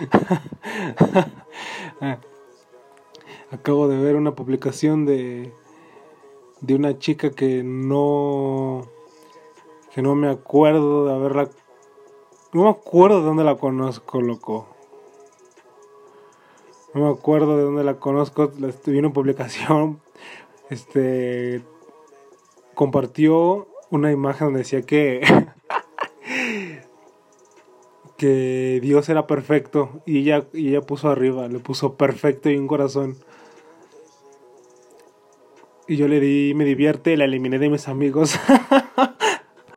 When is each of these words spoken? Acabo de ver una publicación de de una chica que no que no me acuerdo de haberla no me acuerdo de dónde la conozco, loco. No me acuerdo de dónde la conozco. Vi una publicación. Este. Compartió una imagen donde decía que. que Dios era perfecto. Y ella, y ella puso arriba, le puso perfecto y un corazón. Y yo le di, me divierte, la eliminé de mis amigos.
Acabo 3.50 3.88
de 3.88 3.98
ver 3.98 4.16
una 4.16 4.34
publicación 4.34 5.06
de 5.06 5.54
de 6.60 6.74
una 6.74 6.98
chica 6.98 7.30
que 7.30 7.62
no 7.64 8.82
que 9.94 10.02
no 10.02 10.14
me 10.14 10.28
acuerdo 10.28 11.06
de 11.06 11.14
haberla 11.14 11.48
no 12.52 12.64
me 12.64 12.70
acuerdo 12.70 13.20
de 13.20 13.26
dónde 13.26 13.44
la 13.44 13.56
conozco, 13.56 14.20
loco. 14.20 14.66
No 16.92 17.02
me 17.02 17.10
acuerdo 17.10 17.56
de 17.56 17.62
dónde 17.62 17.84
la 17.84 18.00
conozco. 18.00 18.50
Vi 18.86 18.98
una 18.98 19.12
publicación. 19.12 20.00
Este. 20.68 21.62
Compartió 22.74 23.66
una 23.90 24.12
imagen 24.12 24.48
donde 24.48 24.60
decía 24.60 24.82
que. 24.82 25.20
que 28.20 28.80
Dios 28.82 29.08
era 29.08 29.26
perfecto. 29.26 30.02
Y 30.04 30.18
ella, 30.18 30.44
y 30.52 30.68
ella 30.68 30.82
puso 30.82 31.08
arriba, 31.08 31.48
le 31.48 31.58
puso 31.58 31.94
perfecto 31.94 32.50
y 32.50 32.56
un 32.56 32.66
corazón. 32.66 33.16
Y 35.88 35.96
yo 35.96 36.06
le 36.06 36.20
di, 36.20 36.52
me 36.54 36.66
divierte, 36.66 37.16
la 37.16 37.24
eliminé 37.24 37.58
de 37.58 37.70
mis 37.70 37.88
amigos. 37.88 38.38